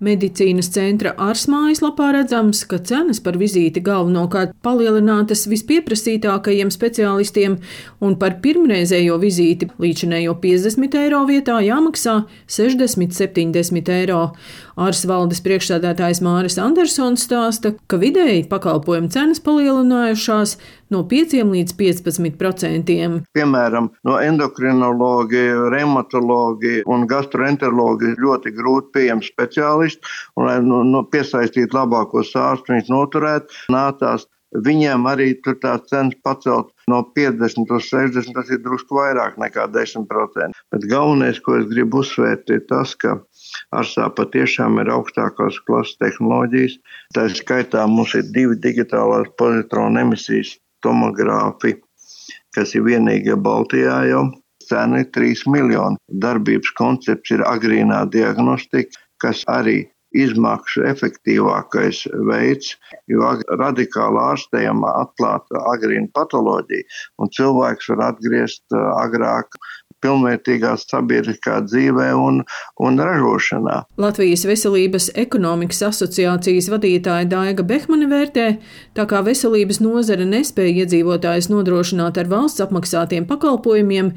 [0.00, 7.58] Medicīnas centra ārs mājaslapā redzams, ka cenas par vizīti galvenokārt palielinātas vispieprasītākajiem speciālistiem,
[8.00, 12.16] un par pirmreizējo vizīti līdzinējo 50 eiro vietā jāmaksā
[12.48, 14.22] 60-70 eiro.
[14.80, 20.56] Ārs valdes priekšsēdētājs Māris Andersons stāsta, ka vidēji pakalpojumu cenas palielinājušās
[20.94, 23.20] no 5 līdz 15 procentiem.
[23.36, 25.44] Piemēram, no endokrinologi,
[25.74, 32.74] reumatologi un gastroenterologi ir ļoti grūti pieejami speciālisti, un lai nu, nu, piesaistītu labākos ārstus,
[32.74, 34.28] viņus noturētu, nācās
[34.66, 39.68] Viņiem arī tur tās cenas pacelt no 50 līdz 60, tas ir drusku vairāk nekā
[39.70, 40.58] 10%.
[40.74, 43.20] Bet galvenais, ko es gribu uzsvērt, ir tas, ka
[43.70, 46.74] Arsā patiešām ir augstākās klases tehnoloģijas.
[47.14, 51.76] Tā skaitā mums ir divi digitālās pozitronu emisijas tomogrāfi,
[52.56, 54.24] kas ir vienīgie Baltijā jau.
[54.70, 55.98] Cena ir 3 miljoni.
[56.22, 59.80] Darbības koncepts ir agrīnā diagnostika, kas arī
[60.16, 62.74] izmaksu efektīvākais veids,
[63.10, 66.86] jo radikāli ārstējam atklāt agrīnu patoloģiju,
[67.22, 69.58] un cilvēks var atgriezt agrāk
[70.04, 72.42] pilnvērtīgā sabiedriskā dzīvē un,
[72.80, 73.82] un ražošanā.
[74.00, 78.50] Latvijas Veselības ekonomikas asociācijas vadītāja Daiga Behmane vērtē,
[78.98, 84.14] tā kā veselības nozare nespēja iedzīvotājus nodrošināt ar valsts apmaksātiem pakalpojumiem,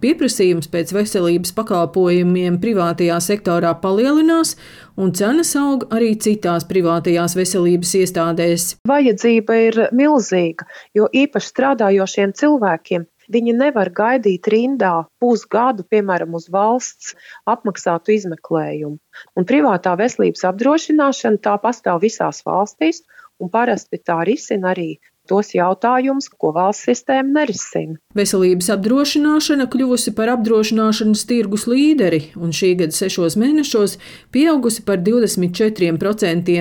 [0.00, 4.54] Pieprasījums pēc veselības pakalpojumiem privātajā sektorā palielinās,
[4.96, 8.68] un cenas aug arī citās privātajās veselības iestādēs.
[8.88, 10.64] Vajadzība ir milzīga,
[10.96, 17.14] jo īpaši strādājošiem cilvēkiem viņi nevar gaidīt rindā pusgadu, piemēram, uz valsts
[17.50, 18.98] apmaksātu izmeklējumu.
[19.36, 23.04] Un privātā veselības apdrošināšana tā pastāv visās valstīs,
[23.40, 24.98] un parasti tā risina arī
[25.30, 27.98] tos jautājumus, ko valsts sistēma nerisina.
[28.18, 33.98] Veselības apdrošināšana kļuvusi par apdrošināšanas tirgus līderi, un šī gada sešos mēnešos
[34.34, 36.60] pieaugusi par 24%.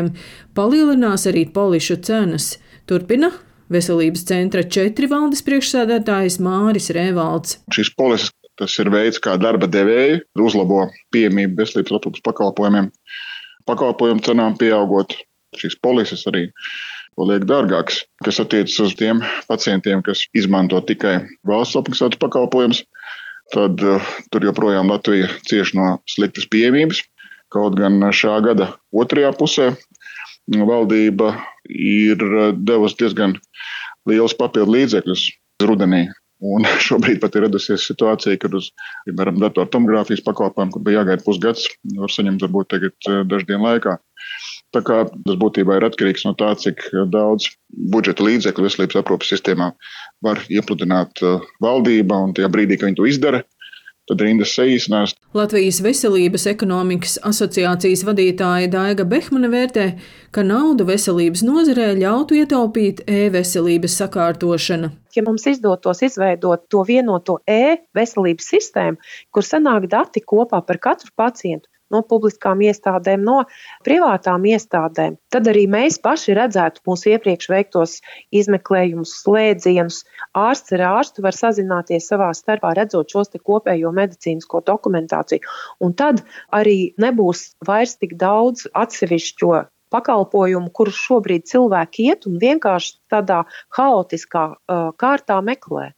[0.58, 2.58] Palielinās arī polišu cenas.
[2.90, 3.32] Turpina
[3.70, 7.60] Veselības centra četri valdes priekšsēdētājs Māris Rēvalds.
[7.76, 12.90] Šis polises tas ir veids, kā darba devēji uzlabo pieejamību veselības aprūpas pakalpojumiem.
[13.70, 15.14] Pakalpojumu cenām pieaugot,
[15.60, 16.48] šīs polises arī
[17.20, 22.84] paliek dārgāks, kas attiecas uz tiem pacientiem, kas izmanto tikai valsts apmaksātus pakalpojumus.
[23.54, 27.02] Tad uh, tur joprojām Latvija cieš no sliktas pieejamības.
[27.54, 29.72] Kaut gan šā gada otrajā pusē
[30.70, 31.34] valdība
[31.70, 33.36] ir uh, devusi diezgan
[34.10, 35.28] liels papildu līdzekļus
[35.66, 36.08] rudenī.
[36.40, 38.72] Un šobrīd pat ir radusies situācija, kad uz,
[39.08, 41.68] piemēram, datortomogrāfijas pakalpojumu, kur bija jāgaida pusgads,
[41.98, 43.98] var saņemt varbūt tagad uh, dažu dienu laikā.
[44.76, 47.48] Tā kā tas būtībā ir atkarīgs no tā, cik daudz
[47.94, 49.72] budžeta līdzekļu veselības aprūpas sistēmā
[50.26, 53.42] var iepludināt uh, valdība, un tajā brīdī, kad viņi to izdara,
[54.10, 55.14] tad rindas saīsinās.
[55.38, 59.86] Latvijas Veselības ekonomikas asociācijas vadītāja Daiga Behmane vērtē,
[60.36, 64.92] ka naudu veselības nozarē ļautu ietaupīt e-veselības sakārtošana.
[65.16, 69.02] Ja mums izdotos izveidot to vienoto e-veselības sistēmu,
[69.34, 73.44] kur sanāk dati kopā par katru pacientu, no publiskām iestādēm, no
[73.86, 75.18] privātām iestādēm.
[75.34, 77.98] Tad arī mēs paši redzētu mūsu iepriekš veiktos
[78.36, 80.04] izmeklējumus, slēdzienus.
[80.38, 85.44] Ārsts ar ārstu var sazināties savā starpā, redzot šos kopējo medicīnisko dokumentāciju.
[85.84, 86.24] Un tad
[86.56, 93.44] arī nebūs vairs tik daudz atsevišķo pakalpojumu, kurus šobrīd cilvēki iet un vienkārši tādā
[93.78, 95.90] haotiskā uh, kārtā meklē.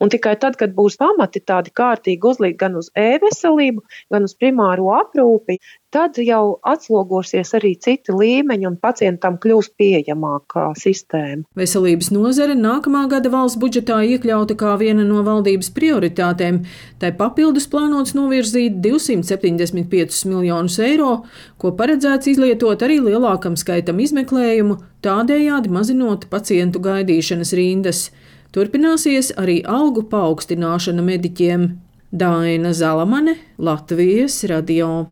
[0.00, 4.92] Un tikai tad, kad būs pamati tādi kārtīgi uzlikt gan uz e-veselību, gan uz primāro
[4.96, 5.58] aprūpi,
[5.92, 11.44] tad jau atslogosies arī citi līmeņi un pacientam kļūs pieejamākā sistēma.
[11.58, 16.62] Veselības nozare nākamā gada valsts budžetā iekļauta kā viena no valdības prioritātēm.
[17.02, 21.12] Tai papildus plānots novirzīt 275 miljonus eiro,
[21.60, 28.06] ko paredzēts izlietot arī lielākam skaitam izmeklējumu, tādējādi mazinot pacientu gaidīšanas rindas.
[28.52, 31.62] Turpināsies arī algu paaugstināšana mediķiem.
[32.12, 35.06] Daina Zalamane, Latvijas radio.